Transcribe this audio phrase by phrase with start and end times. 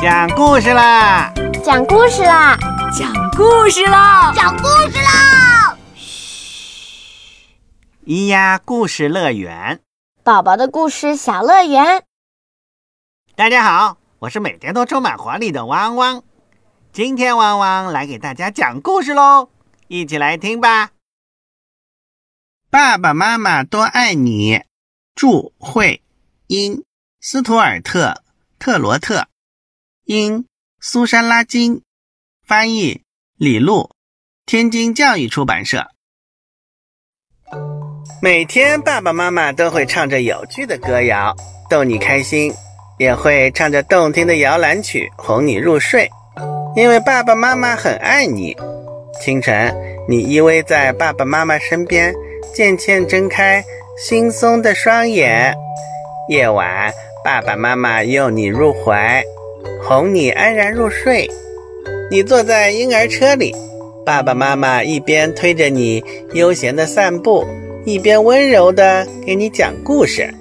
[0.00, 1.32] 讲故事啦！
[1.64, 2.56] 讲故事啦！
[2.96, 4.32] 讲故事啦！
[4.32, 5.76] 讲故事啦！
[5.96, 7.56] 嘘，
[8.06, 9.80] 咿呀故事乐园，
[10.22, 12.04] 宝宝的故事小乐园。
[13.34, 16.22] 大家好，我是每天都充满活力的汪汪。
[16.92, 19.50] 今天汪汪来给大家讲故事喽，
[19.88, 20.90] 一起来听吧。
[22.70, 24.62] 爸爸妈妈多爱你，
[25.16, 26.04] 祝会
[26.46, 26.84] 英
[27.20, 28.22] 斯图尔特
[28.60, 29.26] 特罗特。
[30.08, 30.46] 英
[30.80, 31.82] 苏珊拉金
[32.46, 33.02] 翻译，
[33.36, 33.90] 李璐，
[34.46, 35.86] 天津教育出版社。
[38.22, 41.36] 每天爸爸妈妈都会唱着有趣的歌谣
[41.68, 42.54] 逗你开心，
[42.98, 46.08] 也会唱着动听的摇篮曲哄你入睡。
[46.74, 48.56] 因为爸爸妈妈很爱你。
[49.20, 49.76] 清晨，
[50.08, 52.14] 你依偎在爸爸妈妈身边，
[52.54, 53.62] 渐渐睁开
[54.08, 55.54] 惺忪的双眼。
[56.30, 56.90] 夜晚，
[57.22, 59.22] 爸爸妈妈拥你入怀。
[59.82, 61.28] 哄你安然入睡，
[62.10, 63.54] 你坐在婴儿车里，
[64.04, 66.02] 爸爸妈妈一边推着你
[66.32, 67.46] 悠闲的散步，
[67.84, 70.32] 一边温柔的给你讲故事。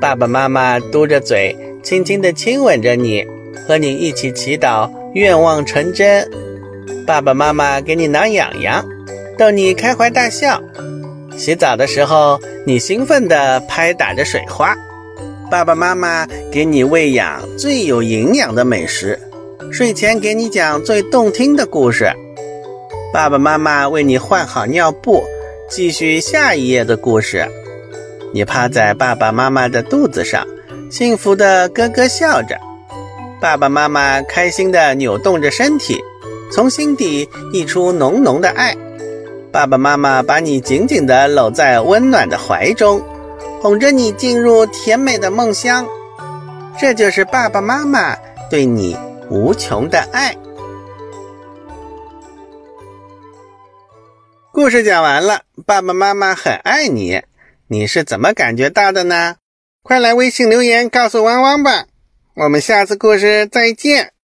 [0.00, 3.24] 爸爸妈妈嘟着嘴，轻轻的亲吻着你，
[3.66, 6.28] 和你一起祈祷愿望成真。
[7.06, 8.84] 爸爸妈妈给你挠痒痒，
[9.38, 10.62] 逗你开怀大笑。
[11.36, 14.76] 洗澡的时候，你兴奋地拍打着水花。
[15.50, 19.18] 爸爸妈妈给你喂养最有营养的美食，
[19.72, 22.08] 睡前给你讲最动听的故事。
[23.12, 25.20] 爸爸妈妈为你换好尿布，
[25.68, 27.44] 继续下一页的故事。
[28.32, 30.46] 你趴在爸爸妈妈的肚子上，
[30.92, 32.56] 幸福的咯咯笑着。
[33.40, 36.00] 爸爸妈妈开心的扭动着身体，
[36.52, 38.76] 从心底溢出浓浓的爱。
[39.50, 43.02] 爸爸妈妈把你紧紧地搂在温暖的怀中。
[43.60, 45.84] 哄着你进入甜美的梦乡，
[46.78, 48.16] 这就是爸爸妈妈
[48.50, 48.96] 对你
[49.30, 50.36] 无穷的爱。
[54.52, 57.22] 故事讲完了，爸爸妈妈很爱你，
[57.68, 59.36] 你是怎么感觉到的呢？
[59.82, 61.86] 快来微信留言告诉汪汪吧！
[62.34, 64.12] 我们下次故事再见。